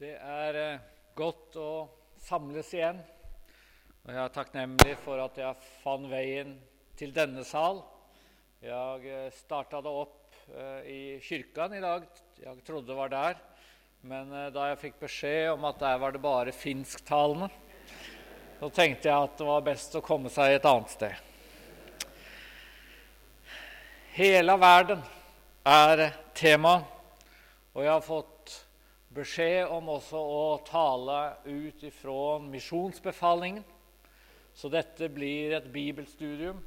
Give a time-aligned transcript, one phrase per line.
[0.00, 1.70] Det er eh, godt å
[2.24, 3.02] samles igjen.
[4.06, 6.54] Og jeg er takknemlig for at jeg fant veien
[6.96, 7.82] til denne sal.
[8.64, 12.08] Jeg eh, starta det opp eh, i kyrkan i dag.
[12.40, 13.36] Jeg trodde det var der.
[14.00, 17.50] Men da jeg fikk beskjed om at der var det bare finsktalende,
[18.56, 21.12] så tenkte jeg at det var best å komme seg et annet sted.
[24.16, 25.04] Hele verden
[25.68, 26.78] er tema,
[27.76, 28.39] og jeg har fått
[29.14, 33.64] beskjed om også å tale ut ifra misjonsbefalingen.
[34.54, 36.60] Så dette blir et bibelstudium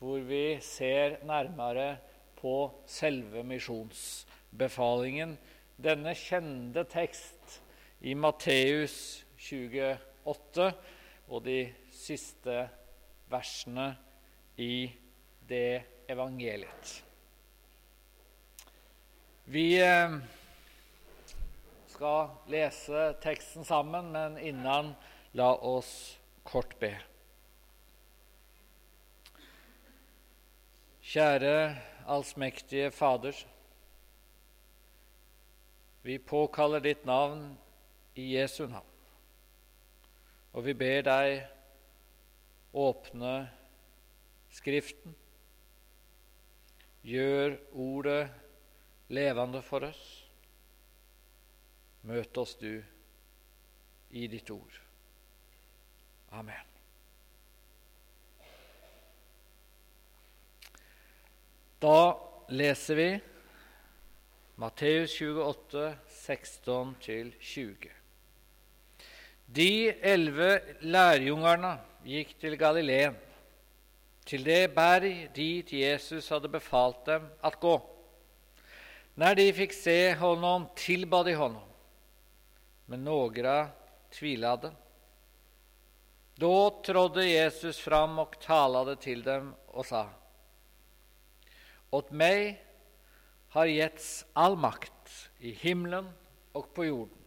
[0.00, 1.98] hvor vi ser nærmere
[2.40, 2.54] på
[2.88, 5.36] selve misjonsbefalingen.
[5.80, 7.60] Denne kjente tekst
[8.04, 8.96] i Matteus
[9.40, 10.70] 28
[11.30, 11.60] og de
[11.92, 12.64] siste
[13.30, 13.92] versene
[14.60, 14.88] i
[15.48, 16.96] det evangeliet.
[19.50, 20.16] Vi eh,
[22.00, 24.94] skal lese teksten sammen, men innan
[25.36, 26.16] la oss
[26.48, 26.94] kort be.
[31.04, 31.74] Kjære
[32.08, 33.36] allsmektige Fader.
[36.00, 37.42] Vi påkaller ditt navn
[38.16, 38.96] i Jesu navn.
[40.56, 41.42] Og vi ber deg
[42.72, 43.34] åpne
[44.56, 45.12] Skriften.
[47.04, 48.24] Gjør ordet
[49.12, 50.19] levende for oss.
[52.08, 52.80] Møt oss, du,
[54.10, 54.76] i ditt ord.
[56.32, 56.66] Amen.
[61.80, 61.98] Da
[62.52, 63.08] leser vi
[64.60, 67.88] Matteus 28, 16-20.
[69.50, 69.70] De
[70.06, 71.72] elleve lærjungerne
[72.06, 73.16] gikk til Galileen,
[74.28, 77.78] til det berg dit Jesus hadde befalt dem at gå.
[79.20, 81.69] Når de fikk se honom, tilba de honom
[82.90, 83.68] men några
[84.10, 84.72] tvivlade.
[86.34, 90.08] Då trådde Jesus fram och talade till dem och sa
[91.90, 92.64] Åt mig
[93.48, 96.10] har getts all makt i himlen
[96.52, 97.18] och på jorden.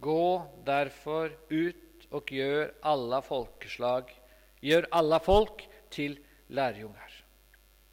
[0.00, 4.20] Gå därför ut och gör alla folkeslag,
[4.60, 7.24] gör alla folk till lärjungar.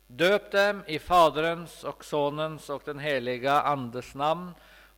[0.07, 4.51] Döp dem i Faderens och Sonens och den heliga Andes namn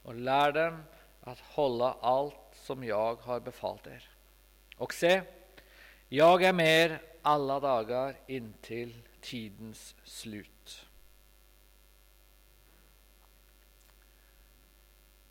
[0.04, 0.84] och lär dem
[1.22, 4.10] att hålla allt som jag har befalt er.
[4.78, 5.22] Och se,
[6.10, 10.86] jag är med er alla dagar inntil tidens slut.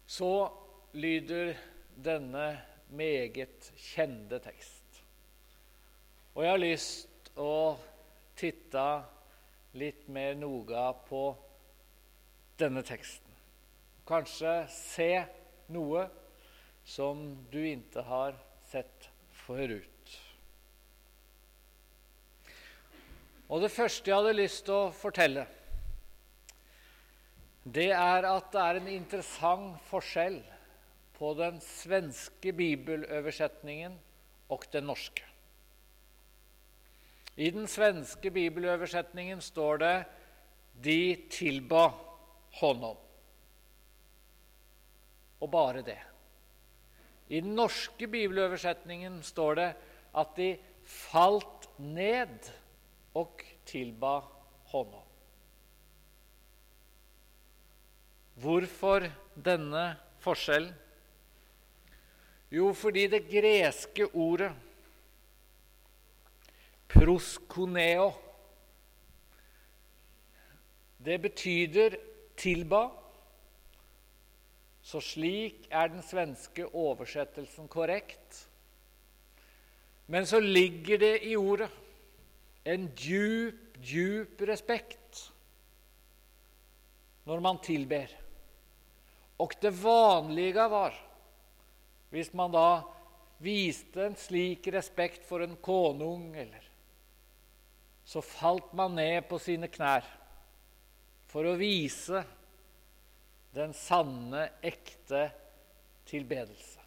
[0.07, 0.53] Så
[0.93, 1.59] lyder
[1.95, 5.03] denne meget kjente tekst.
[6.35, 7.77] Og jeg har lyst å
[8.39, 8.87] titte
[9.79, 11.35] litt mer noga på
[12.59, 13.27] denne teksten.
[14.07, 15.11] Kanskje se
[15.73, 16.07] noe
[16.87, 17.23] som
[17.53, 18.37] du ikke har
[18.71, 19.09] sett
[19.45, 19.87] forut.
[23.51, 25.47] Og Det første jeg hadde lyst til å fortelle,
[27.65, 30.39] det er at det er en interessant forskjell
[31.19, 33.99] på den svenske bibeløversetningen
[34.55, 35.27] og den norske.
[37.37, 39.97] I den svenske bibeløversetningen står det
[40.81, 41.93] 'De tilba
[42.61, 43.10] honom'
[45.41, 45.99] og bare det.
[47.31, 49.69] I den norske bibeløversetningen står det
[50.19, 50.51] at de
[50.83, 52.51] falt ned
[53.15, 54.19] og tilba
[54.73, 55.03] hånda.
[58.41, 59.07] Hvorfor
[59.37, 59.85] denne
[60.25, 60.73] forskjellen?
[62.51, 64.51] Jo, fordi det greske ordet
[66.91, 68.11] proskoneo
[71.01, 71.95] Det betyder
[72.37, 72.83] tilba
[74.91, 78.41] så slik er den svenske oversettelsen korrekt.
[80.11, 81.69] Men så ligger det i ordet
[82.67, 85.21] en djup, djup respekt
[87.29, 88.11] når man tilber.
[89.39, 90.97] Og det vanlige var,
[92.11, 92.83] hvis man da
[93.41, 96.67] viste en slik respekt for en konung, eller
[98.05, 100.05] så falt man ned på sine knær
[101.31, 102.25] for å vise
[103.55, 105.31] den sanne, ekte
[106.09, 106.81] tilbedelse.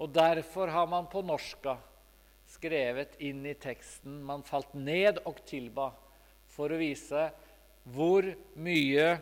[0.00, 1.76] Og derfor har man på norska
[2.50, 5.92] skrevet inn i teksten 'Man falt ned og tilba',
[6.46, 7.30] for å vise
[7.84, 8.26] hvor
[8.56, 9.20] mye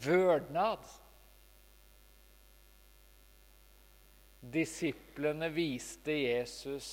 [0.00, 0.86] vørdnad
[4.40, 6.88] disiplene viste Jesus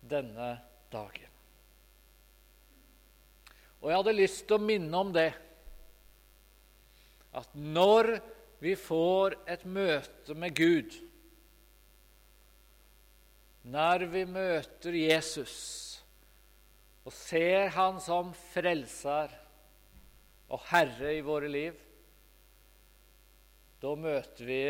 [0.00, 0.58] denne
[0.92, 1.30] dagen.
[3.80, 5.30] Og jeg hadde lyst til å minne om det
[7.34, 8.14] at når
[8.62, 10.94] vi får et møte med Gud.
[13.64, 15.56] Når vi møter Jesus
[17.04, 19.32] og ser Han som frelser
[20.48, 21.76] og herre i våre liv,
[23.82, 24.60] da møter vi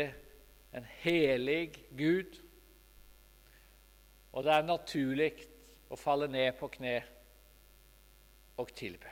[0.75, 2.39] en helig Gud.
[4.35, 5.31] Og det er naturlig
[5.87, 6.97] å falle ned på kne
[8.59, 9.11] og tilbe.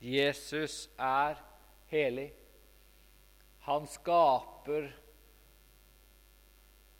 [0.00, 1.36] Jesus er
[1.92, 2.32] helig.
[3.64, 4.92] Han skaper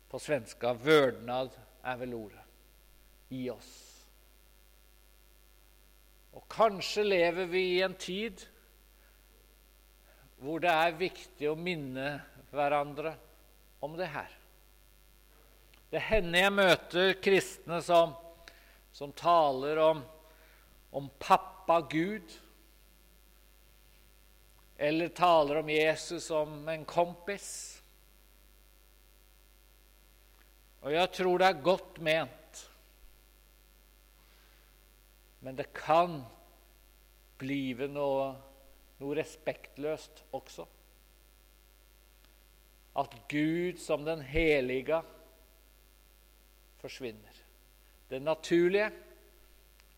[0.09, 1.51] På svenska vørdnad
[1.83, 2.45] er vel ordet
[3.35, 3.73] i oss.
[6.35, 8.45] Og kanskje lever vi i en tid
[10.39, 12.09] hvor det er viktig å minne
[12.55, 13.15] hverandre
[13.83, 14.31] om det her.
[15.91, 18.15] Det hender jeg møter kristne som,
[18.93, 20.01] som taler om,
[20.91, 22.33] om pappa Gud,
[24.77, 27.49] eller taler om Jesus som en kompis.
[30.85, 32.63] Og jeg tror det er godt ment,
[35.41, 36.19] men det kan
[37.41, 38.35] blive noe,
[39.01, 40.67] noe respektløst også.
[43.01, 45.01] At Gud som den helige
[46.83, 47.41] forsvinner.
[48.09, 48.91] Det naturlige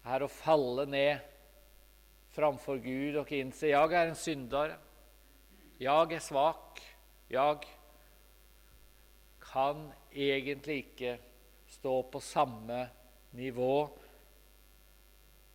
[0.07, 1.36] er å falle ned
[2.37, 4.77] framfor Gud og innse jeg er en synder.
[5.81, 6.81] Jeg er svak.
[7.31, 7.59] Jeg
[9.53, 11.19] kan egentlig ikke
[11.67, 12.91] stå på samme
[13.33, 13.99] nivå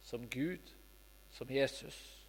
[0.01, 0.74] som Gud,
[1.31, 2.28] som Jesus.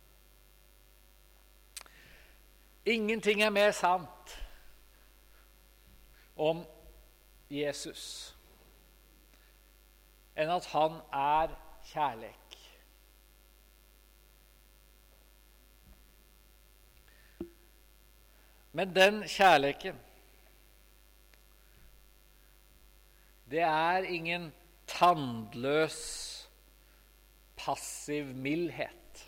[2.84, 4.36] Ingenting er mer sant
[6.36, 6.64] om
[7.50, 8.36] Jesus
[10.36, 11.52] enn at han er
[11.92, 12.41] kjærlighet.
[18.72, 19.98] Men den kjærligheten
[23.52, 24.46] Det er ingen
[24.88, 25.98] tannløs,
[27.56, 29.26] passiv mildhet.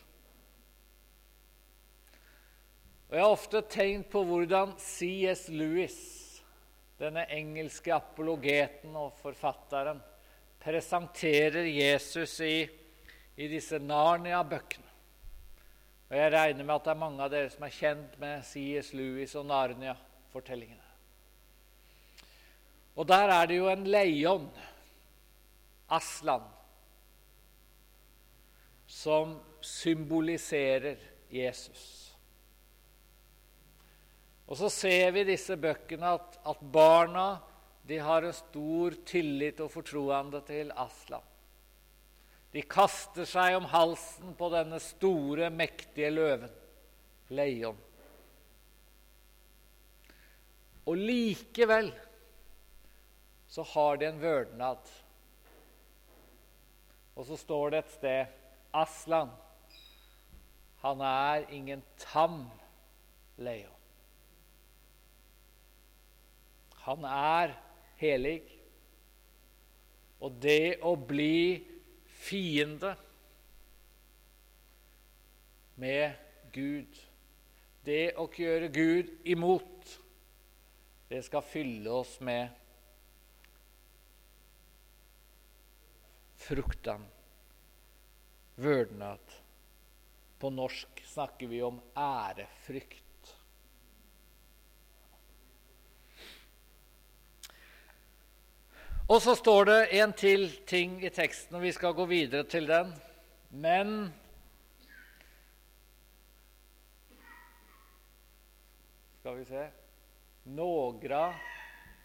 [3.08, 5.44] Og Jeg har ofte tenkt på hvordan C.S.
[5.52, 5.99] Lewis,
[6.99, 10.00] denne engelske apologeten og forfatteren,
[10.64, 12.64] presenterer Jesus i,
[13.37, 14.84] i disse Narnia-bøkene.
[16.15, 18.93] Og Jeg regner med at det er mange av dere som er kjent med C.S.
[18.95, 20.93] Lewis og Narnia-fortellingene.
[22.95, 24.45] Og der er det jo en leion,
[25.91, 26.47] Aslan,
[28.87, 31.03] som symboliserer
[31.35, 32.15] Jesus.
[34.47, 37.29] Og så ser vi i disse bøkene at, at barna
[37.91, 41.34] har en stor tillit og fortroende til Aslan.
[42.55, 46.53] De kaster seg om halsen på denne store, mektige løven,
[47.35, 47.79] Leion.
[50.87, 51.91] Og likevel
[53.51, 54.95] så har de en vørdnad.
[57.15, 58.41] Og så står det et sted
[58.75, 59.35] Aslan,
[60.85, 62.45] han er ingen tam
[63.41, 63.71] Leion.
[66.85, 67.55] Han er
[67.99, 68.43] helig.
[70.21, 71.74] Og det å bli
[72.25, 72.94] fiende
[75.75, 76.15] med
[76.55, 76.99] Gud,
[77.85, 79.94] det å gjøre Gud imot,
[81.10, 82.49] det skal fylle oss med
[86.44, 87.05] frukten,
[88.56, 89.41] vørdnad.
[90.39, 93.04] På norsk snakker vi om ærefrykt.
[99.05, 102.69] Og så står det en til ting i teksten, og vi skal gå videre til
[102.69, 102.93] den.
[103.51, 104.15] Men
[109.20, 109.67] Skal vi se
[110.44, 111.34] Några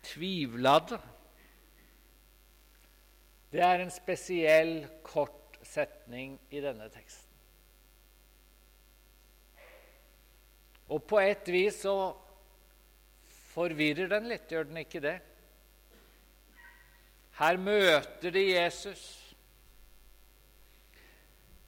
[0.03, 0.99] tvivlade.
[3.51, 7.27] Det er en spesiell, kort setning i denne teksten.
[10.87, 11.95] Og på et vis så
[13.51, 15.17] forvirrer den litt, gjør den ikke det?
[17.39, 19.03] Her møter de Jesus.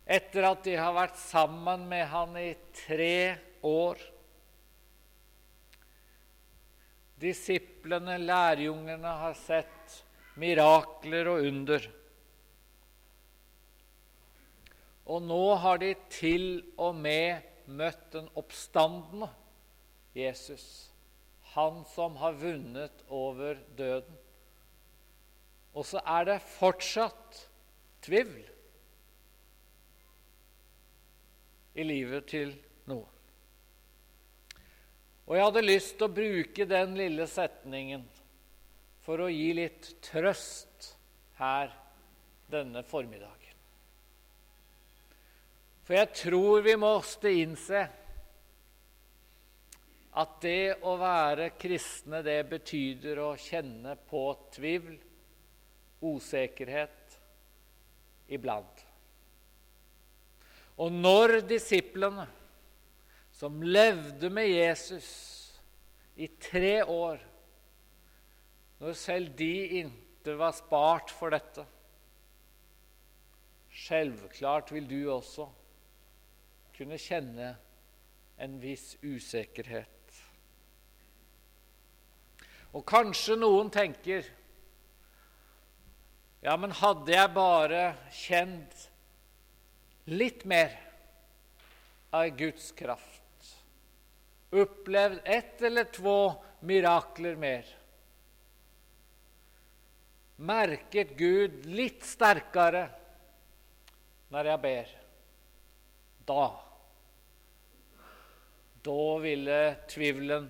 [0.04, 4.02] Etter at de har vært sammen med han i tre år.
[7.22, 9.96] Disiplene, lærjungene, har sett
[10.42, 11.86] mirakler og under.
[15.12, 16.48] Og nå har de til
[16.82, 19.30] og med møtt den oppstandende
[20.18, 20.66] Jesus,
[21.54, 24.20] han som har vunnet over døden.
[25.78, 27.46] Og så er det fortsatt
[28.04, 28.42] tvivl
[31.80, 32.52] i livet til
[32.92, 33.08] noen.
[35.30, 38.04] Og jeg hadde lyst til å bruke den lille setningen
[39.06, 40.92] for å gi litt trøst
[41.40, 41.72] her
[42.52, 43.38] denne formiddagen.
[45.88, 47.86] For jeg tror vi måtte innse
[50.22, 54.98] at det å være kristne, det betyr å kjenne på tvivl,
[56.02, 57.18] usikkerhet,
[58.32, 58.86] iblant.
[60.82, 62.28] Og når disiplene,
[63.32, 65.10] som levde med Jesus
[66.16, 67.22] i tre år,
[68.82, 71.66] når selv de ikke var spart for dette
[73.72, 75.46] Selvklart vil du også
[76.76, 77.54] kunne kjenne
[78.42, 80.18] en viss usikkerhet.
[82.76, 84.28] Og kanskje noen tenker
[86.42, 87.82] ja, men hadde jeg bare
[88.16, 88.88] kjent
[90.10, 90.74] litt mer
[92.12, 93.52] av Guds kraft,
[94.52, 96.16] opplevd ett eller to
[96.68, 97.68] mirakler mer,
[100.42, 102.88] merket Gud litt sterkere
[104.34, 104.92] når jeg ber,
[106.26, 106.44] da
[108.82, 110.48] Da ville tvilen,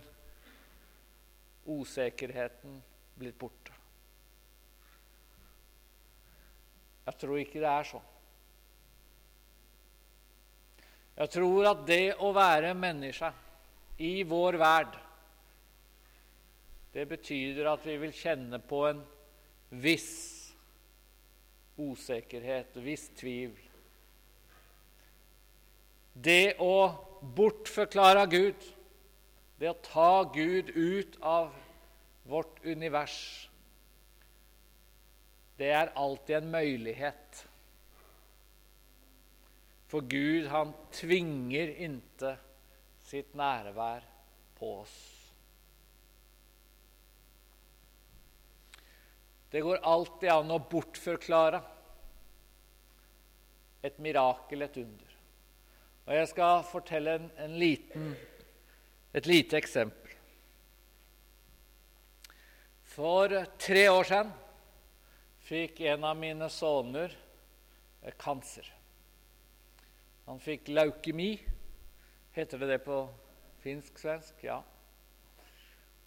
[1.67, 2.77] usikkerheten,
[3.19, 3.80] blitt borte.
[7.11, 8.09] Jeg tror ikke det er sånn.
[11.19, 13.29] Jeg tror at det å være menneske
[14.01, 14.95] i vår verd,
[16.95, 19.03] det betyr at vi vil kjenne på en
[19.83, 20.13] viss
[21.75, 23.53] usikkerhet, viss tvil.
[26.15, 26.89] Det å
[27.35, 28.65] bortforklare Gud,
[29.59, 31.51] det å ta Gud ut av
[32.27, 33.50] vårt univers,
[35.61, 37.43] det er alltid en mulighet.
[39.91, 42.31] For Gud, han tvinger inte
[43.05, 44.07] sitt nærvær
[44.57, 44.97] på oss.
[49.51, 51.61] Det går alltid an å bortforklare
[53.85, 55.15] et mirakel, et under.
[56.07, 58.13] Og Jeg skal fortelle en, en liten,
[59.13, 60.15] et lite eksempel.
[62.95, 64.39] For tre år siden
[65.51, 67.12] fikk en av mine sønner
[68.01, 68.67] eh, kanser.
[70.25, 71.34] Han fikk leukemi.
[72.31, 73.01] Heter det det på
[73.63, 74.46] finsk-svensk?
[74.48, 74.62] Ja.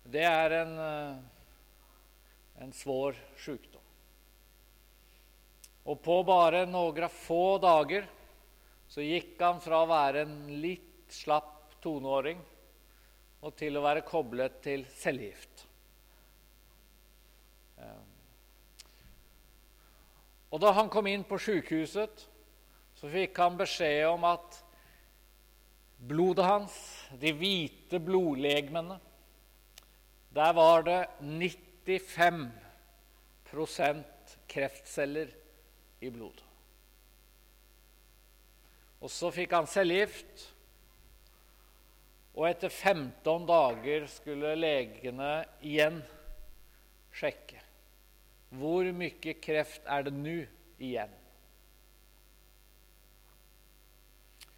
[0.05, 3.83] Det er en, eh, en svår sykdom.
[5.85, 8.09] Og på bare noen få dager
[8.89, 12.41] så gikk han fra å være en litt slapp toneåring
[13.45, 15.67] og til å være koblet til cellegift.
[17.77, 18.03] Eh,
[20.55, 22.31] og Da han kom inn på sykehuset,
[22.95, 24.61] så fikk han beskjed om at
[25.99, 26.77] blodet hans,
[27.11, 29.01] de hvite blodlegemene
[30.35, 32.55] Der var det 95%
[34.51, 35.29] kreftceller
[36.01, 36.43] i blodet.
[39.03, 40.55] Og så fikk han cellegift,
[42.35, 46.03] og etter 15 dager skulle legene igjen
[47.15, 47.64] sjekke.
[48.55, 50.37] Hvor mye kreft er det nå
[50.79, 51.13] igjen?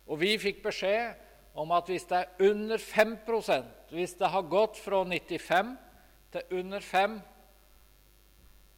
[0.06, 1.16] Og vi fikk beskjed
[1.56, 5.72] om at hvis det er under 5% hvis det har gått fra 95
[6.34, 7.16] til under 5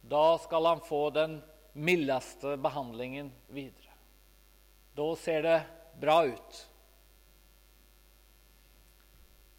[0.09, 1.39] da skal han få den
[1.73, 3.93] mildeste behandlingen videre.
[4.95, 5.59] Da ser det
[6.01, 6.61] bra ut.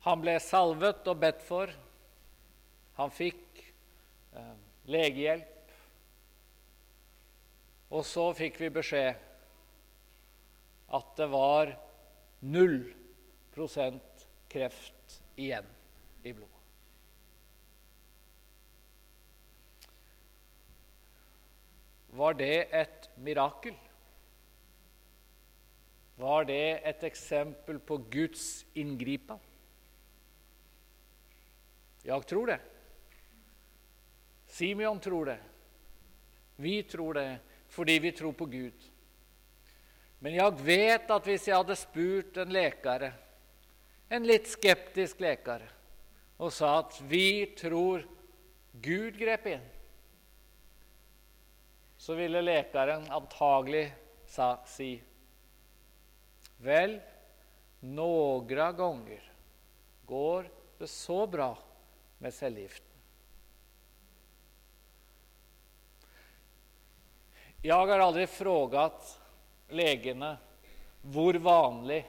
[0.09, 1.71] Han ble salvet og bedt for.
[2.99, 3.63] Han fikk
[4.35, 4.57] eh,
[4.91, 5.50] legehjelp.
[7.91, 9.27] Og så fikk vi beskjed
[10.91, 11.75] at det var
[12.47, 12.81] null
[13.55, 15.67] prosent kreft igjen
[16.23, 16.57] i blodet.
[22.11, 23.77] Var det et mirakel?
[26.21, 29.39] Var det et eksempel på Guds inngripen?
[32.05, 32.59] Jeg tror det.
[34.51, 35.39] Simeon tror det.
[36.61, 37.29] Vi tror det
[37.71, 38.87] fordi vi tror på Gud.
[40.21, 43.13] Men jeg vet at hvis jeg hadde spurt en lekare,
[44.11, 45.69] en litt skeptisk lekare,
[46.41, 48.05] og sa at vi tror
[48.83, 49.65] Gud grep inn,
[52.01, 53.87] så ville lekaren antagelig
[54.31, 54.95] sa, si
[56.61, 56.99] Vel,
[57.89, 58.45] noen
[58.77, 59.25] ganger
[60.09, 60.49] går
[60.81, 61.55] det så bra
[62.21, 62.90] med cellegift
[67.61, 69.11] Jeg har aldri frågat
[69.77, 70.33] legene
[71.13, 72.01] hvor vanlig,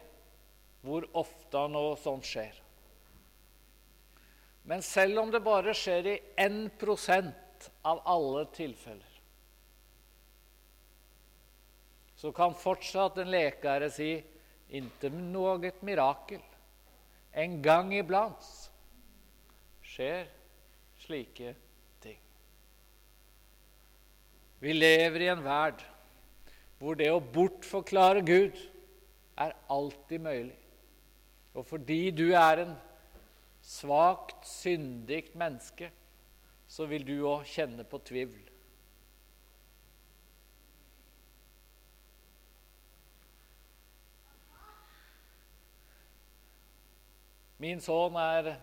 [0.82, 2.56] hvor ofte noe sånt skjer.
[4.64, 9.08] Men selv om det bare skjer i 1% av alle tilfeller,
[12.16, 14.14] så kan fortsatt en lekare si
[14.78, 16.44] ikke noe mirakel.
[17.34, 18.46] En gang iblant
[19.84, 20.30] skjer
[21.02, 21.56] slike
[22.04, 22.20] ting.
[24.62, 25.82] Vi lever i en verd
[26.82, 28.58] hvor det å bortforklare Gud
[29.42, 30.58] er alltid mulig.
[31.58, 32.76] Og fordi du er en
[33.66, 35.90] svakt, syndig menneske,
[36.70, 38.40] så vil du òg kjenne på tvivl.
[47.62, 48.56] Min sønn er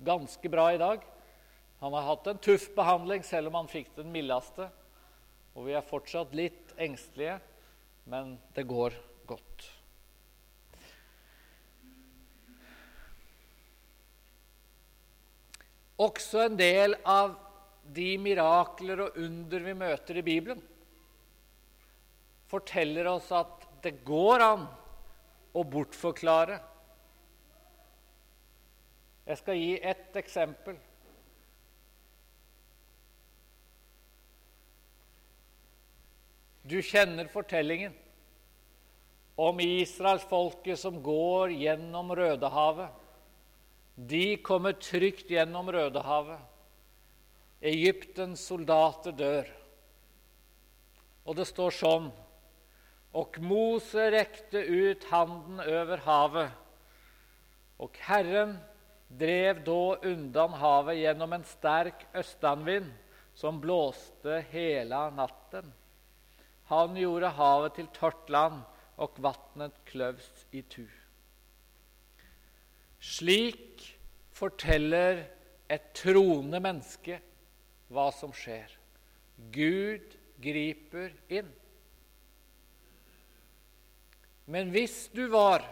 [0.00, 1.02] ganske bra i dag.
[1.82, 4.70] Han har hatt en tøff behandling, selv om han fikk den mildeste.
[5.52, 7.36] Og vi er fortsatt litt engstelige,
[8.08, 8.96] men det går
[9.28, 9.66] godt.
[16.02, 17.36] Også en del av
[17.92, 20.62] de mirakler og under vi møter i Bibelen,
[22.48, 24.64] forteller oss at det går an
[25.56, 26.58] å bortforklare.
[29.26, 30.78] Jeg skal gi ett eksempel.
[36.62, 37.94] Du kjenner fortellingen
[39.34, 42.88] om israelsfolket som går gjennom Rødehavet.
[43.94, 46.38] De kommer trygt gjennom Rødehavet.
[47.62, 49.50] Egyptens soldater dør.
[51.26, 52.10] Og det står sånn
[53.12, 56.54] Og Mose rekte ut handen over havet,
[57.76, 58.54] og Herren
[59.20, 62.88] drev da undan havet gjennom en sterk østanvind
[63.36, 65.68] som blåste hele natten.
[66.72, 68.62] Han gjorde havet til tørt land,
[68.96, 70.84] og vatnet kløvst i tu.
[73.02, 73.82] Slik
[74.32, 75.24] forteller
[75.72, 77.18] et troende menneske
[77.92, 78.70] hva som skjer.
[79.52, 81.50] Gud griper inn.
[84.46, 85.64] Men hvis du var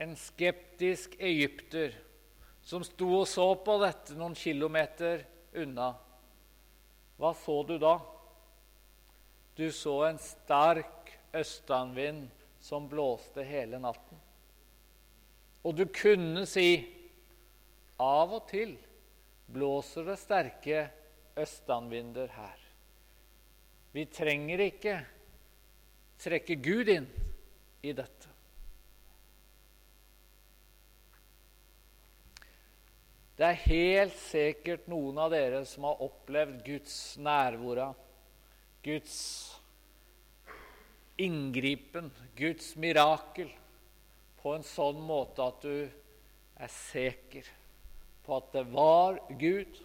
[0.00, 1.94] en skeptisk egypter
[2.64, 5.22] som sto og så på dette noen kilometer
[5.60, 5.92] unna,
[7.20, 7.98] hva så du da?
[9.54, 12.28] Du så en sterk østanvind
[12.64, 14.18] som blåste hele natten.
[15.64, 16.68] Og du kunne si
[18.00, 18.74] av og til
[19.54, 20.84] blåser det sterke
[21.38, 22.60] østanvinder her.
[23.94, 24.98] Vi trenger ikke
[26.24, 27.06] trekke Gud inn
[27.84, 28.30] i dette.
[33.34, 37.96] Det er helt sikkert noen av dere som har opplevd Guds nærvær,
[38.84, 39.16] Guds
[41.16, 43.48] inngripen, Guds mirakel
[44.42, 45.86] på en sånn måte at du
[46.60, 47.48] er sikker
[48.26, 49.78] på at det var Gud.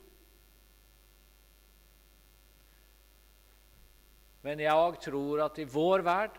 [4.43, 6.35] Men jeg tror at i vår verd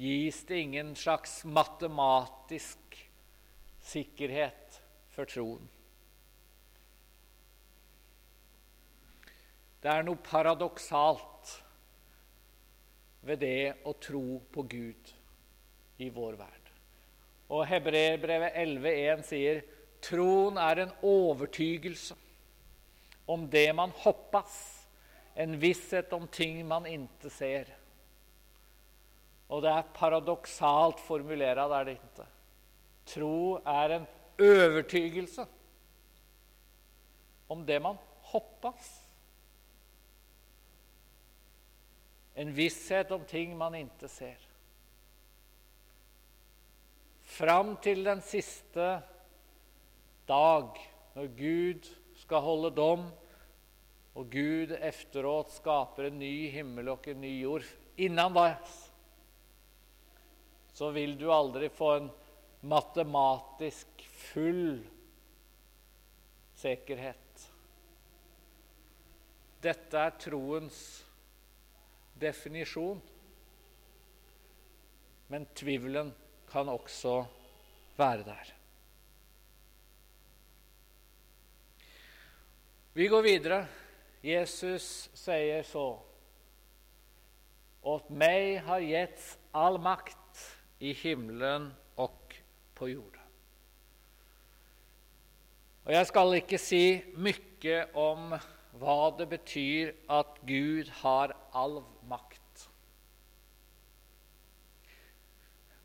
[0.00, 2.96] gis det ingen slags matematisk
[3.90, 4.78] sikkerhet
[5.14, 5.66] for troen.
[9.80, 11.54] Det er noe paradoksalt
[13.26, 15.12] ved det å tro på Gud
[16.00, 16.72] i vår verd.
[17.50, 19.62] Og Hebreerbrevet 11,1 sier
[20.04, 22.16] troen er en overtygelse
[23.30, 24.54] om det man hoppas,
[25.34, 27.68] en visshet om ting man ikke ser.
[29.50, 32.26] Og det er paradoksalt formulert, er det ikke?
[33.10, 34.08] Tro er en
[34.40, 35.46] overtygelse
[37.50, 37.98] om det man
[38.30, 38.99] hoppas.
[42.40, 44.50] En visshet om ting man ikke ser
[47.30, 48.86] fram til den siste
[50.28, 50.78] dag,
[51.14, 51.88] når Gud
[52.20, 53.04] skal holde dom,
[54.18, 57.66] og Gud efteråt skaper en ny himmel og en ny jord.
[58.00, 58.48] Innan da
[60.74, 62.08] så vil du aldri få en
[62.70, 64.80] matematisk full
[66.56, 67.44] sikkerhet.
[69.60, 70.80] Dette er troens
[72.20, 73.00] definisjon.
[75.30, 76.12] Men tvivlen
[76.50, 77.20] kan også
[77.98, 78.54] være der.
[82.92, 83.60] Vi går videre.
[84.22, 85.86] Jesus sier så
[87.80, 89.22] Åt meg har gitt
[89.56, 90.42] all makt
[90.84, 92.34] i himmelen og
[92.76, 93.22] på jorda.
[95.86, 96.82] Og Jeg skal ikke si
[97.16, 98.34] mye om
[98.78, 102.66] hva det betyr at Gud har all makt.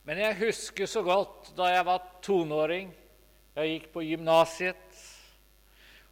[0.05, 2.91] Men jeg husker så godt da jeg var tonåring.
[3.55, 5.03] Jeg gikk på gymnasiet.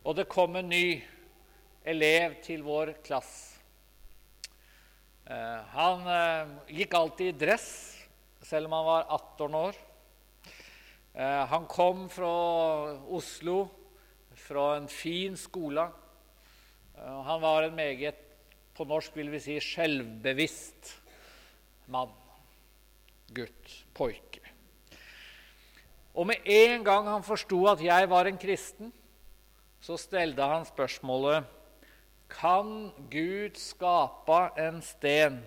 [0.03, 1.03] og det kom en ny
[1.85, 3.59] elev til vår klasse.
[5.23, 7.67] Eh, han eh, gikk alltid i dress,
[8.43, 9.77] selv om han var 18 år.
[11.13, 12.33] Eh, han kom fra
[13.07, 13.69] Oslo,
[14.35, 15.85] fra en fin skole.
[16.97, 18.19] Han var en meget,
[18.73, 20.93] på norsk vil vi si, selvbevisst
[21.91, 22.11] mann.
[23.33, 23.71] Gutt.
[23.93, 24.41] Poike.
[26.13, 28.91] Og med en gang han forsto at jeg var en kristen,
[29.81, 31.49] så stelte han spørsmålet
[32.29, 35.41] Kan Gud skape en sten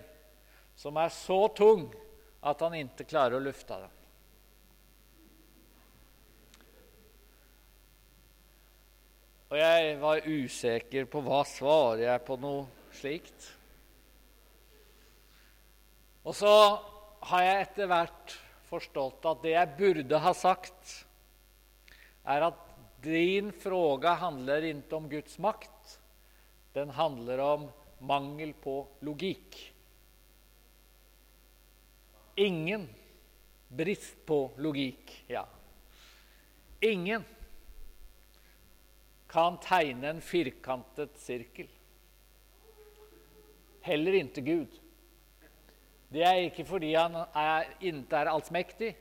[0.77, 1.87] som er så tung
[2.45, 3.96] at han ikke klarer å lufte den?
[9.47, 12.65] Og jeg var usikker på hva svarer jeg på noe
[12.97, 13.45] slikt.
[16.27, 16.51] Og så
[17.29, 18.33] har jeg etter hvert
[18.67, 20.97] forstått at det jeg burde ha sagt,
[22.27, 22.59] er at
[23.05, 25.95] din fråga handler ikke om Guds makt.
[26.75, 27.65] Den handler om
[28.03, 29.55] mangel på logikk.
[32.35, 32.83] Ingen
[33.71, 35.47] brist på logikk, ja.
[36.83, 37.23] Ingen
[39.37, 41.67] kan tegne en firkantet sirkel.
[43.85, 44.79] Heller ikke Gud.
[46.09, 48.95] Det er ikke fordi han er, er allsmektig.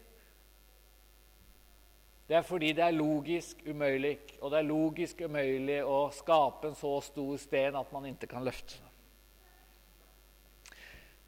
[2.28, 6.76] Det er fordi det er logisk umulig, og det er logisk umulig å skape en
[6.76, 8.92] så stor sten at man ikke kan løfte den.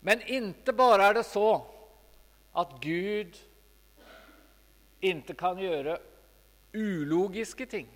[0.05, 1.63] Men ikke bare er det så
[2.59, 3.41] at Gud
[5.01, 5.97] ikke kan gjøre
[6.77, 7.89] ulogiske ting.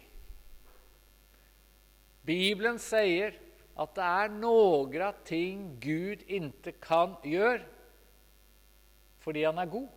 [2.26, 3.34] Bibelen sier
[3.78, 7.64] at det er noen ting Gud ikke kan gjøre
[9.22, 9.88] fordi han er god.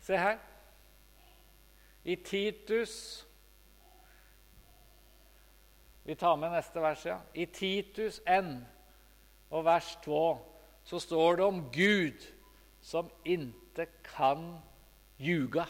[0.00, 0.38] Se her.
[2.04, 3.24] I Titus
[6.08, 7.18] Vi tar med neste vers, ja.
[7.34, 8.62] I Titus N
[9.50, 10.20] og vers 2
[10.88, 12.24] så står det om Gud
[12.80, 14.54] som ikke kan
[15.20, 15.66] ljuga.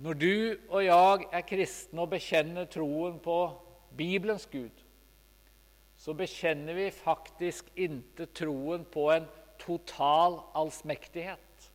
[0.00, 3.36] Når du og jeg er kristne og bekjenner troen på
[3.96, 4.72] Bibelens Gud,
[6.00, 9.26] så bekjenner vi faktisk ikke troen på en
[9.60, 11.66] total allsmektighet.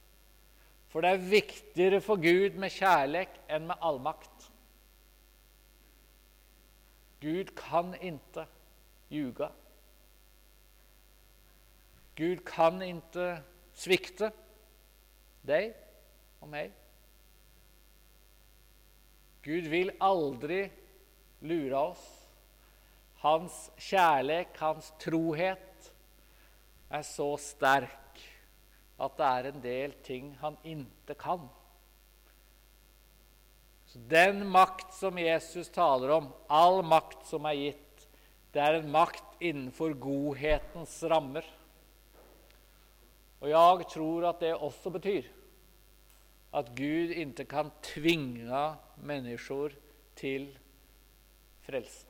[0.89, 4.47] For det er viktigere for Gud med kjærlighet enn med allmakt.
[7.21, 8.47] Gud kan ikke
[9.13, 9.51] ljuge.
[12.17, 13.27] Gud kan ikke
[13.75, 14.31] svikte
[15.45, 15.75] deg
[16.41, 16.73] og meg.
[19.45, 20.63] Gud vil aldri
[21.45, 22.05] lure oss.
[23.21, 25.91] Hans kjærlighet, hans trohet,
[26.89, 28.21] er så sterk
[29.01, 31.45] at det er en del ting han ikke kan.
[33.89, 38.07] Så Den makt som Jesus taler om, all makt som er gitt,
[38.53, 41.45] det er en makt innenfor godhetens rammer.
[43.43, 45.27] Og jeg tror at det også betyr
[46.55, 48.47] at Gud ikke kan tvinge
[49.03, 49.75] mennesker
[50.15, 50.49] til
[51.65, 52.05] frelse.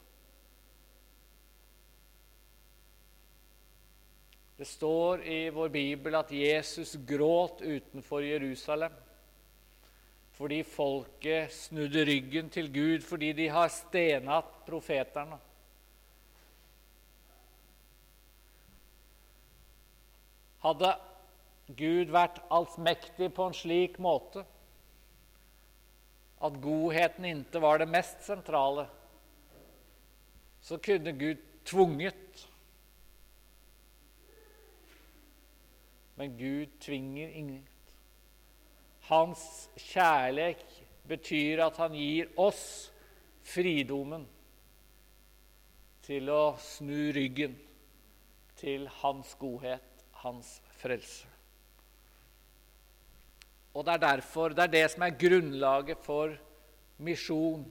[4.55, 8.93] Det står i vår bibel at Jesus gråt utenfor Jerusalem
[10.35, 15.37] fordi folket snudde ryggen til Gud fordi de har stenat profeterne.
[20.63, 20.91] Hadde
[21.77, 24.43] Gud vært allsmektig på en slik måte
[26.43, 28.87] at godheten ikke var det mest sentrale,
[30.61, 32.49] så kunne Gud tvunget.
[36.15, 37.67] Men Gud tvinger ingen.
[39.09, 42.91] Hans kjærlighet betyr at han gir oss
[43.45, 44.25] fridommen
[46.05, 47.55] til å snu ryggen
[48.57, 51.34] til hans godhet, hans frelse.
[53.75, 56.31] Og det er derfor, det er det som er grunnlaget for
[57.03, 57.65] misjon.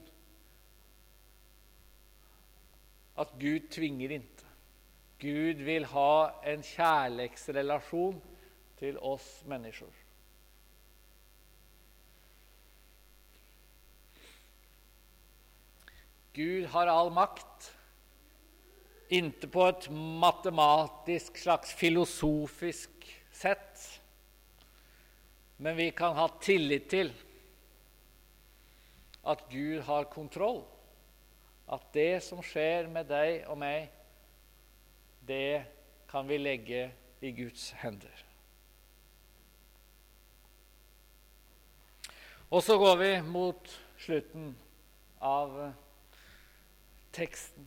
[3.16, 4.30] At Gud tvinger ikke.
[5.24, 6.14] Gud vil ha
[6.52, 8.18] en kjærlighetsrelasjon
[8.76, 9.88] til oss mennesker.
[16.34, 17.70] Gud har all makt,
[19.08, 19.90] ikke på et
[20.20, 23.93] matematisk, slags filosofisk sett,
[25.56, 27.12] men vi kan ha tillit til
[29.24, 30.64] at Gud har kontroll.
[31.70, 33.88] At det som skjer med deg og meg,
[35.24, 35.64] det
[36.10, 36.90] kan vi legge
[37.24, 38.24] i Guds hender.
[42.50, 44.52] Og så går vi mot slutten
[45.24, 45.56] av
[47.14, 47.64] teksten.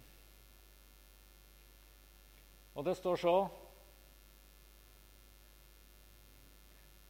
[2.78, 3.38] Og det står så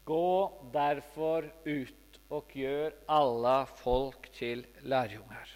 [0.07, 0.31] Gå
[0.71, 5.49] derfor ut og gjør alle folk til lærjunger.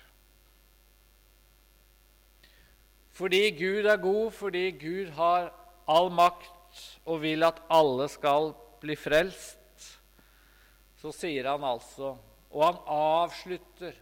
[3.12, 5.52] Fordi Gud er god, fordi Gud har
[5.88, 9.88] all makt og vil at alle skal bli frelst,
[11.02, 12.16] så sier han altså
[12.52, 13.96] Og han avslutter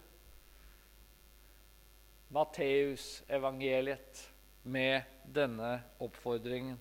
[2.34, 4.22] Matteusevangeliet
[4.62, 5.70] med denne
[6.02, 6.80] oppfordringen.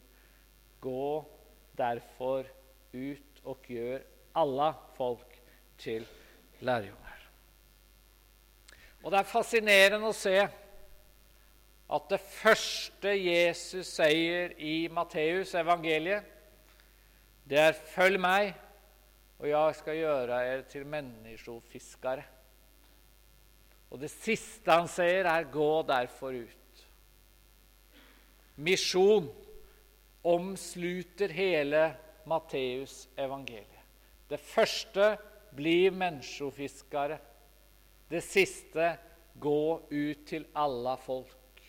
[0.81, 1.25] Gå
[1.77, 2.45] derfor
[2.93, 4.01] ut og gjør
[4.39, 5.37] alle folk
[5.79, 6.07] til
[6.59, 7.05] lærjunger.
[9.03, 10.35] Og Det er fascinerende å se
[11.89, 16.23] at det første Jesus sier i Matteus evangeliet,
[17.49, 18.53] det er 'følg meg,
[19.39, 22.23] og jeg skal gjøre dere til menneskefiskere'.
[23.89, 26.85] Og det siste han sier, er 'gå derfor ut'.
[28.55, 29.31] Misjon
[30.23, 31.97] omsluter hele
[32.29, 33.85] Matteus evangeliet.
[34.29, 35.15] Det første
[35.55, 37.17] blir menneskefiskere.
[38.09, 38.91] Det siste
[39.41, 41.63] gå ut til alle folk.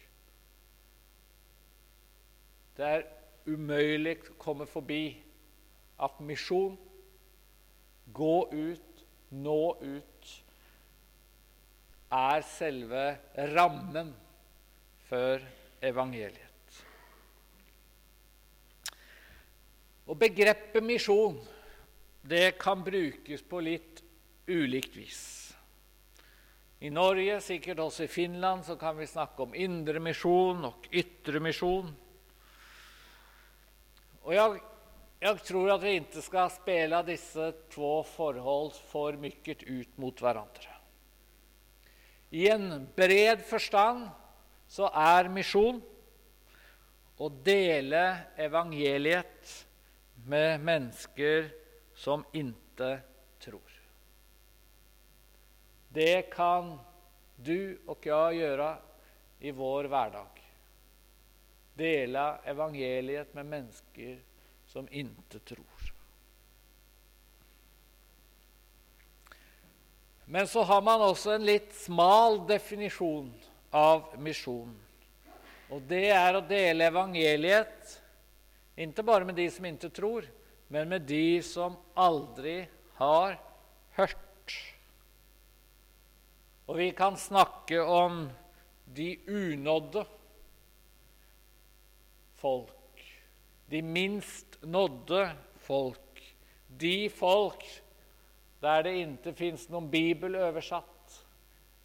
[2.77, 3.09] Det er
[3.49, 5.05] umulig å komme forbi
[6.01, 6.77] at misjon,
[8.13, 10.31] gå ut, nå ut,
[12.11, 13.05] er selve
[13.55, 14.15] rammen
[15.07, 15.45] for
[15.85, 16.50] evangeliet.
[20.11, 21.39] Og Begrepet misjon
[22.27, 24.03] det kan brukes på litt
[24.51, 25.21] ulikt vis.
[26.81, 31.41] I Norge, sikkert også i Finland, så kan vi snakke om indre misjon og ytre
[31.45, 31.91] misjon.
[34.25, 34.61] Og jeg,
[35.21, 40.77] jeg tror at vi ikke skal spille disse to forhold for mye ut mot hverandre.
[42.33, 44.09] I en bred forstand
[44.71, 45.81] så er misjon
[47.21, 48.05] å dele
[48.41, 49.59] evangeliet
[50.31, 51.51] med mennesker
[51.99, 52.93] som ikke
[53.43, 53.79] tror.
[55.91, 56.77] Det kan
[57.37, 58.71] du og jeg gjøre
[59.41, 60.41] i vår hverdag
[61.81, 64.19] dele evangeliet med mennesker
[64.67, 65.93] som inte tror.
[70.25, 73.33] Men så har man også en litt smal definisjon
[73.75, 74.77] av misjon.
[75.71, 77.97] Og det er å dele evangeliet
[78.81, 80.27] ikke bare med de som ikke tror,
[80.73, 82.63] men med de som aldri
[83.01, 83.37] har
[83.99, 84.57] hørt.
[86.71, 88.29] Og vi kan snakke om
[88.97, 90.05] de unådde
[92.41, 93.05] folk,
[93.71, 95.25] de minst nådde
[95.67, 96.23] folk,
[96.81, 97.65] de folk
[98.61, 101.21] der det ikke fins noen bibel oversatt,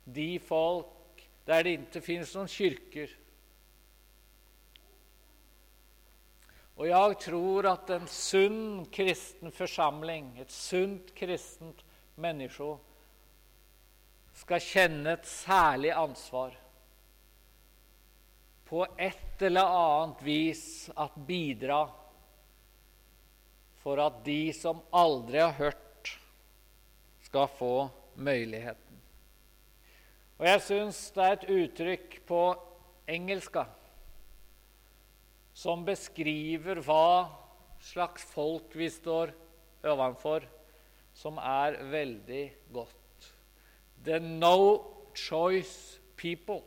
[0.05, 3.12] de folk der det ikke fins noen kirker.
[6.75, 11.85] Og jeg tror at en sunn kristen forsamling, et sunt kristent
[12.19, 12.73] menneske,
[14.35, 16.57] skal kjenne et særlig ansvar
[18.67, 20.65] på et eller annet vis
[20.99, 21.85] at bidra
[23.79, 26.11] for at de som aldri har hørt,
[27.23, 27.73] skal få
[28.15, 28.99] møyligheten.
[30.39, 32.41] Og jeg syns det er et uttrykk på
[33.07, 33.65] engelska
[35.55, 37.31] som beskriver hva
[37.79, 39.31] slags folk vi står
[39.87, 40.43] overfor,
[41.15, 43.29] som er veldig godt.
[44.03, 44.83] The no
[45.15, 46.59] choice people.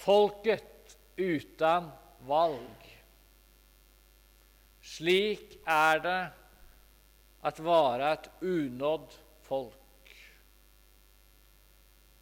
[0.00, 1.90] Folket uten
[2.28, 2.86] valg.
[4.80, 6.20] Slik er det
[7.42, 9.79] å være et unådd folk.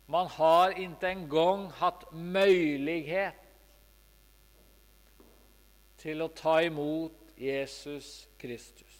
[0.09, 3.45] Man har ikke engang hatt mulighet
[6.01, 8.95] til å ta imot Jesus Kristus.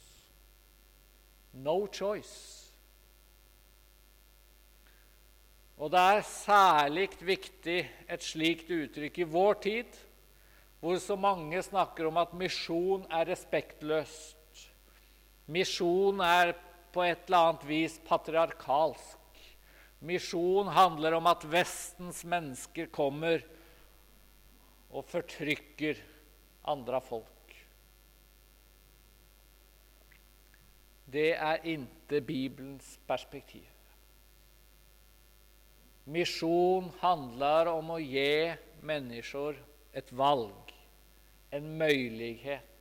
[1.57, 2.69] No choice.
[5.79, 7.79] Og det er særlig viktig
[8.11, 10.01] et slikt uttrykk i vår tid,
[10.83, 14.37] hvor så mange snakker om at misjon er respektløst.
[15.49, 16.53] Misjon er
[16.93, 19.18] på et eller annet vis patriarkalsk.
[19.99, 23.43] Misjon handler om at Vestens mennesker kommer
[24.95, 25.99] og fortrykker
[26.71, 27.57] andre folk.
[31.09, 33.67] Det er ikke Bibelens perspektiv.
[36.09, 38.55] Misjon handler om å gi
[38.87, 39.59] mennesker
[39.97, 40.73] et valg,
[41.53, 42.78] en mulighet.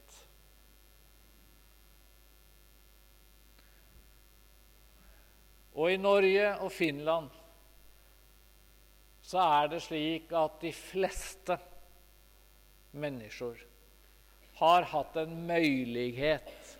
[5.77, 7.29] Og i Norge og Finland
[9.27, 11.57] så er det slik at de fleste
[12.97, 13.59] mennesker
[14.57, 16.71] har hatt en mulighet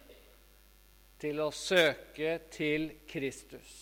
[1.21, 3.75] til å søke til Kristus.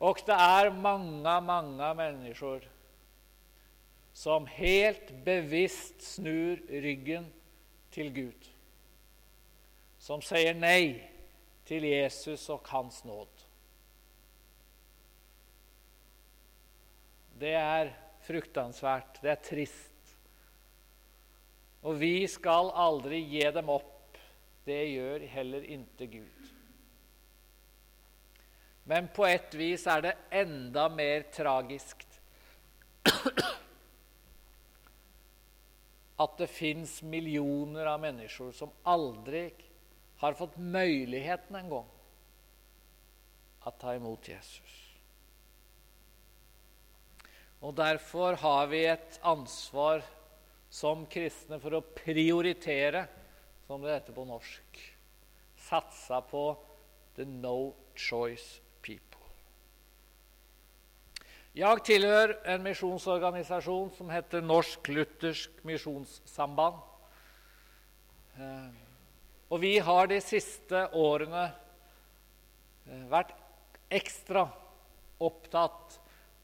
[0.00, 2.66] Og det er mange, mange mennesker
[4.16, 7.28] som helt bevisst snur ryggen
[7.92, 8.50] til Gud.
[10.00, 11.09] Som sier nei
[11.70, 13.44] til Jesus og hans nåd.
[17.40, 17.92] Det er
[18.26, 19.20] fruktansvært.
[19.22, 20.16] Det er trist.
[21.86, 24.18] Og vi skal aldri gi dem opp.
[24.66, 26.50] Det gjør heller ikke Gud.
[28.90, 32.02] Men på et vis er det enda mer tragisk
[36.20, 39.46] at det fins millioner av mennesker som aldri
[40.20, 41.88] har fått muligheten engang
[43.64, 44.76] å ta imot Jesus.
[47.60, 50.04] Og Derfor har vi et ansvar
[50.72, 53.04] som kristne for å prioritere,
[53.66, 54.80] som det heter på norsk.
[55.60, 56.44] Satsa på
[57.16, 59.20] the no choice people.
[61.56, 66.78] Jeg tilhører en misjonsorganisasjon som heter Norsk Luthersk Misjonssamband.
[69.50, 73.34] Og vi har de siste årene eh, vært
[73.90, 74.44] ekstra
[75.20, 75.98] opptatt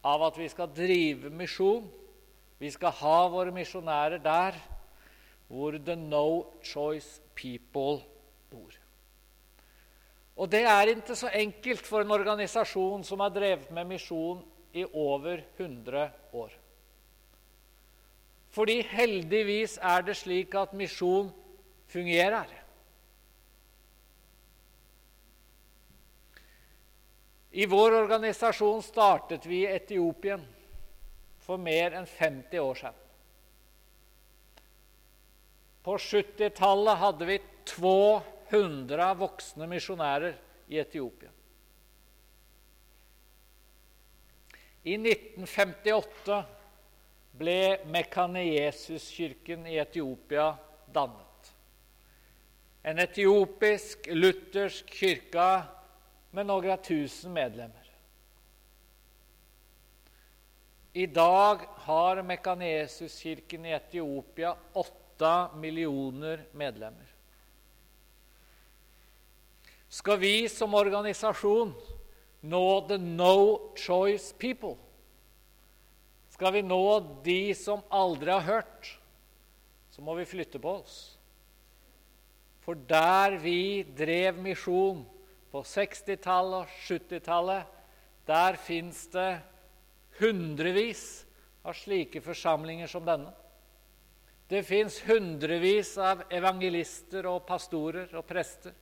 [0.07, 1.87] av at vi skal drive misjon.
[2.59, 4.59] Vi skal ha våre misjonærer der
[5.47, 8.03] hvor the no choice people
[8.51, 8.75] bor.
[10.37, 14.42] Og det er ikke så enkelt for en organisasjon som har drevet med misjon
[14.75, 16.53] i over 100 år.
[18.51, 21.31] Fordi heldigvis er det slik at misjon
[21.88, 22.65] fungerer.
[27.57, 30.42] I vår organisasjon startet vi i Etiopien
[31.40, 32.99] for mer enn 50 år siden.
[35.87, 37.38] På 70-tallet hadde vi
[37.71, 40.35] 200 voksne misjonærer
[40.69, 41.33] i Etiopia.
[44.85, 46.42] I 1958
[47.40, 47.57] ble
[47.95, 50.51] Mekanejesuskirken i Etiopia
[50.92, 51.51] dannet.
[52.85, 55.49] En etiopisk luthersk kirke
[56.37, 57.83] med noen tusen medlemmer.
[60.96, 67.09] I dag har Mekanesuskirken i Etiopia åtte millioner medlemmer.
[69.88, 71.72] Skal vi som organisasjon
[72.40, 74.77] nå the no choice people,
[76.37, 76.85] skal vi nå
[77.25, 78.92] de som aldri har hørt,
[79.90, 80.96] så må vi flytte på oss.
[82.64, 85.05] For der vi drev misjon
[85.57, 87.69] på 60-tallet og 70-tallet,
[88.29, 89.38] der fins det
[90.19, 91.25] hundrevis
[91.64, 93.33] av slike forsamlinger som denne.
[94.53, 98.75] Det fins hundrevis av evangelister og pastorer og prester.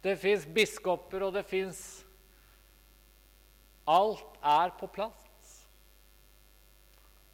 [0.00, 1.84] Det fins biskoper, og det fins
[3.86, 5.52] Alt er på plass.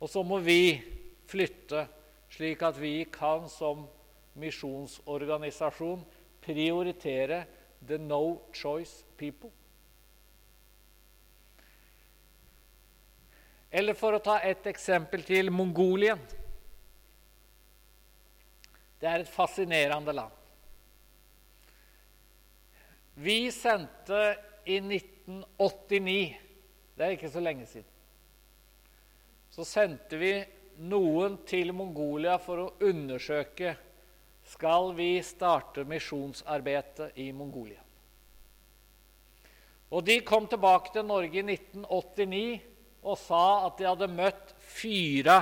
[0.03, 0.83] Og så må vi
[1.31, 1.87] flytte,
[2.35, 3.87] slik at vi kan som
[4.43, 6.03] misjonsorganisasjon
[6.45, 7.45] prioritere
[7.87, 9.51] the no choice people.
[13.71, 16.21] Eller for å ta et eksempel til Mongolien.
[19.01, 20.35] Det er et fascinerende land.
[23.14, 24.21] Vi sendte
[24.64, 26.38] i 1989
[26.92, 27.88] Det er ikke så lenge siden.
[29.53, 30.33] Så sendte vi
[30.88, 33.75] noen til Mongolia for å undersøke
[34.53, 37.81] skal vi starte misjonsarbeidet i Mongolia.
[39.93, 42.61] Og De kom tilbake til Norge i 1989
[43.03, 45.39] og sa at de hadde møtt fire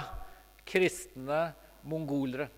[0.66, 1.42] kristne
[1.86, 2.48] mongolere.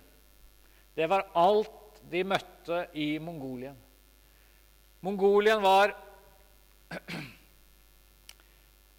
[0.95, 3.77] Det var alt de møtte i Mongolien.
[5.03, 5.95] Mongolien var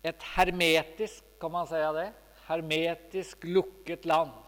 [0.10, 2.10] et hermetisk, kan man si det,
[2.48, 4.43] hermetisk lukket land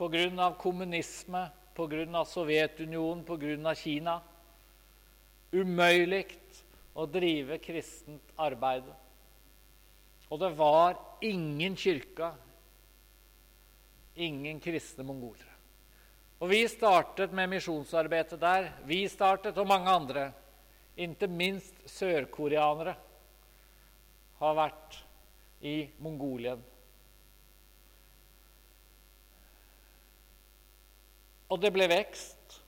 [0.00, 0.54] pga.
[0.58, 2.24] kommunisme, pga.
[2.24, 3.74] Sovjetunionen, pga.
[3.74, 4.20] Kina.
[5.52, 6.38] Umulig
[6.94, 8.86] å drive kristent arbeid.
[10.30, 12.30] Og det var ingen kirke,
[14.14, 15.48] ingen kristne mongolere.
[16.40, 18.70] Og Vi startet med misjonsarbeidet der.
[18.86, 20.30] Vi startet, og mange andre.
[20.96, 22.94] Ikke minst sørkoreanere
[24.40, 24.96] har vært
[25.60, 26.62] i Mongolien
[31.50, 32.60] Og det ble vekst.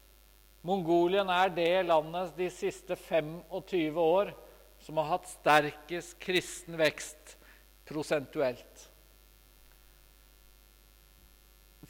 [0.66, 4.32] Mongolien er det landet de siste 25 år
[4.82, 7.36] som har hatt sterkest kristen vekst
[7.86, 8.88] prosentuelt.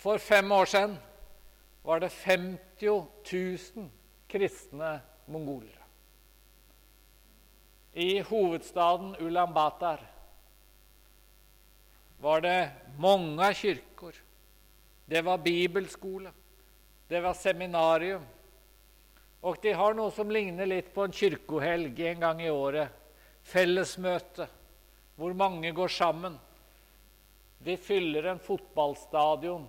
[0.00, 0.96] For fem år siden
[1.84, 2.58] var det 50
[3.32, 3.88] 000
[4.28, 5.80] kristne mongolere.
[7.92, 10.00] I hovedstaden Ulan Batar
[12.20, 14.16] var det mange kirker.
[15.06, 16.32] Det var bibelskole.
[17.12, 18.22] Det var seminarium.
[19.44, 22.88] Og de har noe som ligner litt på en kirkehelg en gang i året.
[23.44, 24.46] Fellesmøte,
[25.20, 26.38] hvor mange går sammen.
[27.60, 29.66] De fyller en fotballstadion.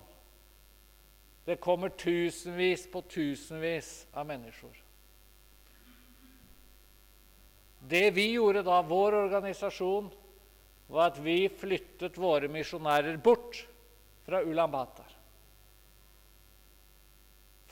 [1.43, 4.77] Det kommer tusenvis på tusenvis av mennesker.
[7.91, 10.07] Det vi gjorde da, vår organisasjon,
[10.87, 13.65] var at vi flyttet våre misjonærer bort
[14.23, 15.12] fra Ulan Batar.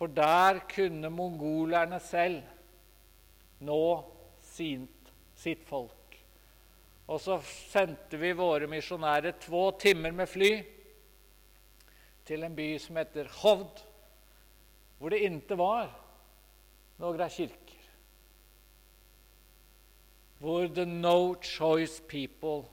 [0.01, 2.39] For der kunne mongolerne selv
[3.61, 3.83] nå
[4.41, 6.15] sint, sitt folk.
[7.05, 10.49] Og så sendte vi våre misjonærer to timer med fly
[12.25, 13.83] til en by som heter Hovd,
[14.97, 15.91] hvor det ikke var
[16.97, 17.83] noen kirker.
[20.41, 22.63] Hvor the no choice people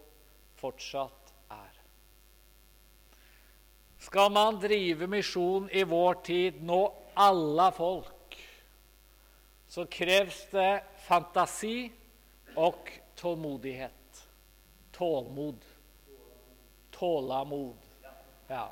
[0.56, 1.76] fortsatt er.
[4.00, 8.38] Skal man drive misjon i vår tid, nå alla folk
[9.68, 11.90] så kreves det fantasi
[12.54, 14.22] og tålmodighet.
[14.92, 15.64] Tålmod.
[16.90, 17.76] Tålamod.
[18.48, 18.70] Ja.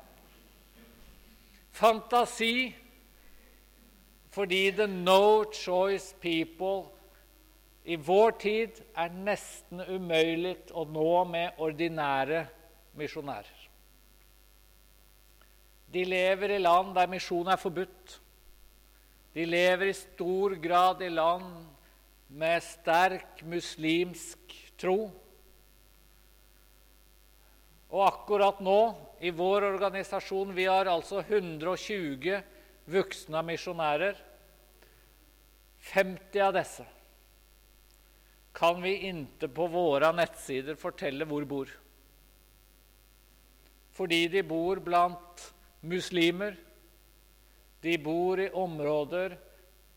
[1.71, 2.75] Fantasi
[4.31, 6.89] fordi the no choice people
[7.83, 12.45] i vår tid er nesten umulig å nå med ordinære
[12.99, 13.67] misjonærer.
[15.93, 18.17] De lever i land der misjon er forbudt.
[19.37, 21.65] De lever i stor grad i land
[22.27, 25.11] med sterk muslimsk tro.
[27.93, 28.79] Og akkurat nå,
[29.21, 32.41] i vår organisasjon, vi har altså 120
[32.89, 34.17] voksne misjonærer.
[35.93, 36.89] 50 av disse
[38.57, 41.69] kan vi ikke på våre nettsider fortelle hvor bor.
[43.93, 45.51] Fordi de bor blant
[45.85, 46.57] muslimer,
[47.81, 49.37] de bor i områder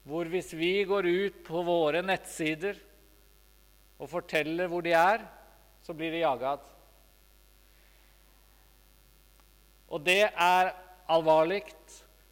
[0.08, 2.78] hvor hvis vi går ut på våre nettsider
[4.00, 5.24] og forteller hvor de er,
[5.84, 6.64] så blir de jaget.
[9.90, 10.72] Og det er
[11.10, 11.64] alvorlig,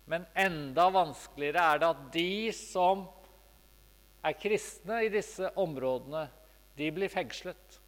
[0.09, 3.05] men enda vanskeligere er det at de som
[4.25, 6.27] er kristne i disse områdene,
[6.79, 7.79] de blir fengslet.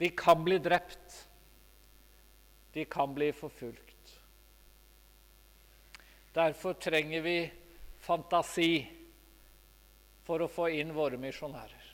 [0.00, 1.22] De kan bli drept.
[2.74, 3.85] De kan bli forfulgt.
[6.36, 7.50] Derfor trenger vi
[8.04, 8.84] fantasi
[10.26, 11.84] for å få inn våre misjonærer.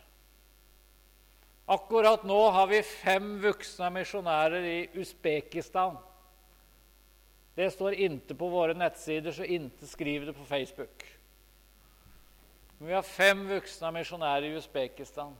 [1.70, 5.94] Akkurat nå har vi fem voksne misjonærer i Usbekistan.
[7.54, 11.06] Det står inte på våre nettsider, så inte skriv det på Facebook.
[12.78, 15.36] Men vi har fem voksne misjonærer i Usbekistan.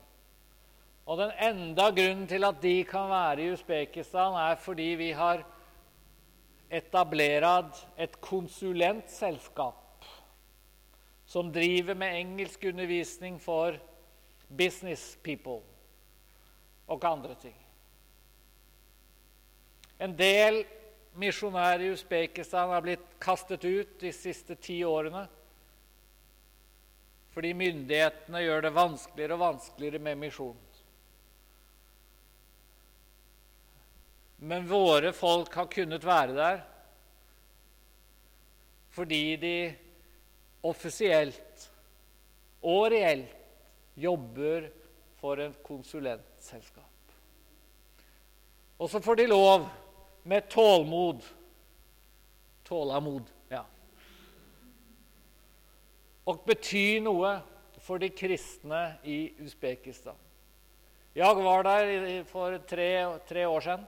[1.03, 5.43] Og den enda grunnen til at de kan være i Usbekistan, er fordi vi har
[6.73, 10.05] etablerad et konsulentselskap
[11.25, 13.77] som driver med engelskundervisning for
[14.47, 15.61] business people
[16.87, 17.55] og andre ting.
[20.01, 20.63] En del
[21.17, 25.27] misjonærer i Usbekistan har blitt kastet ut de siste ti årene
[27.33, 30.57] fordi myndighetene gjør det vanskeligere og vanskeligere med misjon.
[34.43, 36.61] Men våre folk har kunnet være der
[38.93, 39.55] fordi de
[40.69, 41.63] offisielt
[42.61, 43.31] og reelt
[43.97, 44.67] jobber
[45.17, 47.15] for et konsulentselskap.
[48.77, 49.65] Og så får de lov
[50.29, 51.23] med tålmod
[52.63, 53.63] Tålamod, ja.
[56.27, 57.33] Og betyr noe
[57.83, 60.15] for de kristne i Usbekistan.
[61.13, 62.87] Jeg var der for tre,
[63.27, 63.83] tre år siden.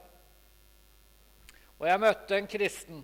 [1.80, 3.02] Og jeg møtte en kristen.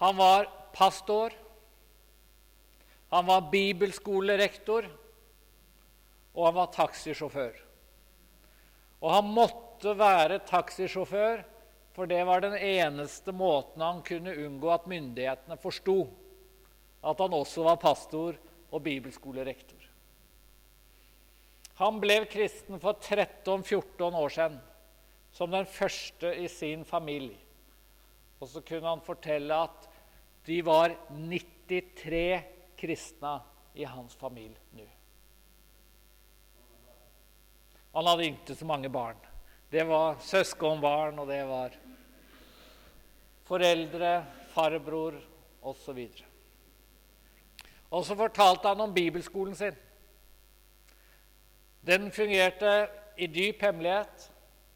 [0.00, 1.34] Han var pastor.
[3.12, 4.88] Han var bibelskolerektor.
[6.36, 7.62] Og han var taxisjåfør.
[9.00, 11.42] Og han måtte være taxisjåfør,
[11.96, 15.98] for det var den eneste måten han kunne unngå at myndighetene forsto
[17.06, 18.36] at han også var pastor
[18.72, 19.84] og bibelskolerektor.
[21.76, 24.58] Han ble kristen for 13-14 år siden
[25.36, 27.36] som den første i sin familie.
[28.40, 29.88] Og så kunne han fortelle at
[30.46, 32.42] De var 93
[32.78, 33.32] kristne
[33.74, 34.84] i hans familie nå.
[37.96, 39.18] Han hadde ikke så mange barn.
[39.72, 41.74] Det var søskenbarn, og det var
[43.48, 44.12] foreldre,
[44.52, 45.16] farbror
[45.66, 45.98] osv.
[47.90, 49.74] Og så fortalte han om bibelskolen sin.
[51.86, 54.30] Den fungerte i dyp hemmelighet.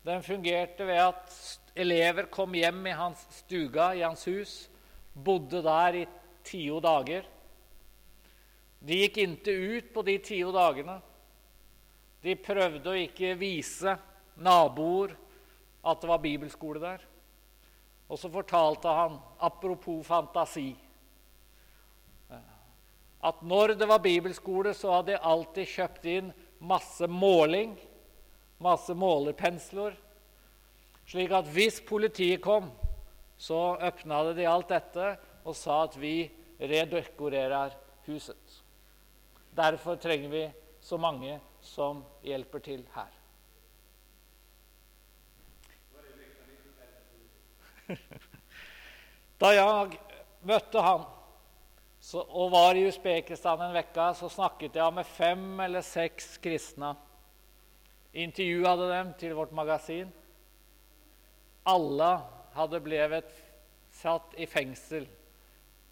[0.06, 1.34] Den fungerte ved at
[1.76, 4.54] elever kom hjem i hans stuga, i hans hus,
[5.12, 6.06] bodde der i
[6.46, 7.26] tio dager.
[8.80, 10.96] De gikk ikke ut på de tio dagene.
[12.24, 13.92] De prøvde å ikke vise
[14.40, 15.12] naboer
[15.84, 17.04] at det var bibelskole der.
[18.10, 20.72] Og så fortalte han, apropos fantasi,
[23.20, 26.32] at når det var bibelskole, så hadde de alltid kjøpt inn
[26.64, 27.76] masse måling,
[28.60, 29.96] masse målerpensler,
[31.08, 32.70] slik at hvis politiet kom,
[33.40, 35.14] så åpna de alt dette
[35.48, 36.30] og sa at vi
[36.60, 37.72] redekorerer
[38.06, 38.60] huset.
[39.56, 40.44] Derfor trenger vi
[40.80, 43.16] så mange som hjelper til her.
[49.40, 49.96] Da jeg
[50.44, 51.06] møtte han
[52.00, 56.94] så, og var i Usbekistan en uke, så snakket jeg med fem eller seks kristne.
[58.12, 60.10] Intervjua dem til vårt magasin.
[61.70, 62.10] Alle
[62.56, 63.34] hadde blitt
[63.94, 65.06] satt i fengsel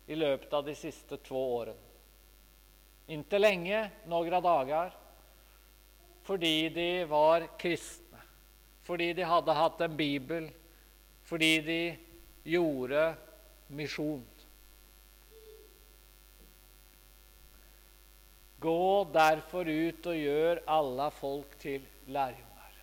[0.08, 1.84] i løpet av de siste to årene.
[3.08, 4.90] Ikke lenge, noen dager,
[6.26, 8.20] fordi de var kristne,
[8.84, 10.50] fordi de hadde hatt en bibel,
[11.24, 11.80] fordi de
[12.52, 13.04] gjorde
[13.72, 14.26] misjon.
[18.60, 22.78] Gå derfor ut og gjør alle folk til lærjunger.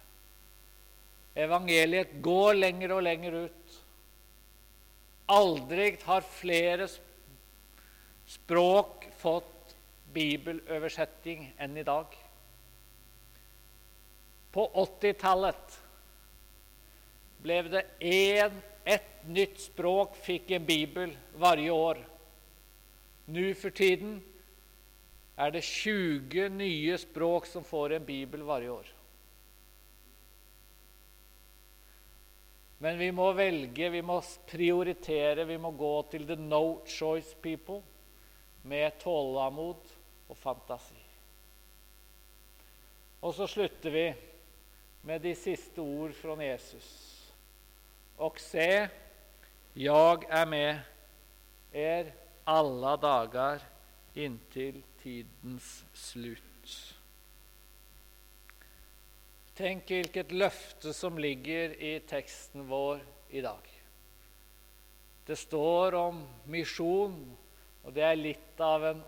[1.36, 3.80] Evangeliet går lenger og lenger ut.
[5.36, 6.88] Aldri har flere
[8.30, 9.74] språk fått
[10.16, 12.14] bibeløversetting enn i dag.
[14.56, 15.80] På 80-tallet
[17.44, 21.12] ble det én ett nytt språk fikk en bibel
[21.42, 22.00] varje år.
[23.34, 24.20] Nå for tiden
[25.36, 28.95] er det 20 nye språk som får en bibel varje år.
[32.84, 34.20] Men vi må velge, vi må
[34.50, 37.82] prioritere, vi må gå til the no choice people
[38.68, 39.92] med tålamod
[40.30, 41.00] og fantasi.
[43.22, 44.06] Og så slutter vi
[45.06, 46.90] med de siste ord fra Jesus.
[48.18, 48.68] Og se,
[49.76, 50.80] jeg er med
[51.76, 52.12] er
[52.48, 53.64] alle dager
[54.16, 56.55] inntil tidens slutt.
[59.56, 63.00] Tenk hvilket løfte som ligger i teksten vår
[63.32, 63.70] i dag.
[65.26, 66.18] Det står om
[66.52, 67.16] misjon,
[67.86, 69.00] og det er litt av en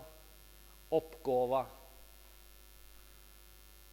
[0.96, 1.60] oppgave.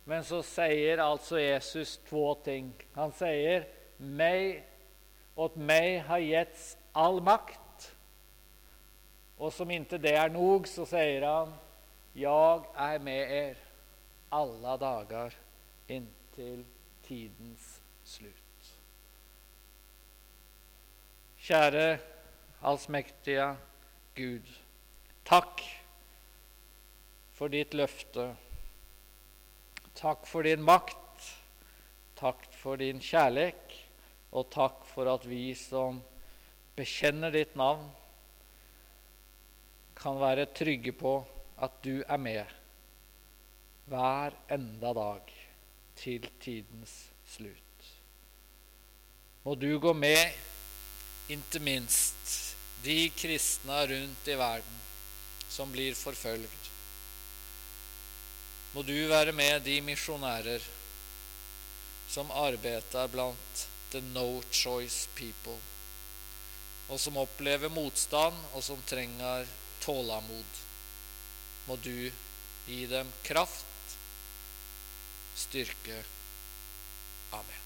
[0.08, 2.72] Men så sier altså Jesus to ting.
[2.96, 3.68] Han sier
[4.00, 4.64] meg,
[5.36, 7.90] åt meg har getts all makt.
[9.36, 11.52] Og som ikke det er nog, så sier han,
[12.16, 13.66] jeg er med er
[14.32, 15.36] alle dager
[16.36, 16.66] inntil
[17.06, 18.72] tidens slutt.
[21.40, 22.00] Kjære
[22.66, 23.56] allsmektige
[24.16, 24.48] Gud,
[25.28, 25.62] takk
[27.36, 28.34] for ditt løfte.
[29.96, 31.30] Takk for din makt,
[32.20, 33.78] takk for din kjærlighet,
[34.36, 36.02] og takk for at vi som
[36.76, 37.88] bekjenner ditt navn,
[39.96, 41.16] kan være trygge på
[41.64, 42.44] at du er med
[43.88, 45.35] hver enda dag
[46.00, 46.96] til tidens
[47.36, 47.90] slutt.
[49.46, 50.22] Må du gå med,
[51.30, 52.38] ikke minst
[52.86, 54.80] de kristne rundt i verden
[55.50, 56.66] som blir forfølgt
[58.76, 60.64] må du være med de misjonærer
[62.12, 63.62] som arbeider blant
[63.94, 65.56] the no choice people,
[66.92, 69.48] og som opplever motstand, og som trenger
[69.80, 70.60] tålamod.
[71.70, 72.12] Må du
[72.68, 73.64] gi dem kraft,
[75.46, 76.04] styrke.
[77.32, 77.65] Amen.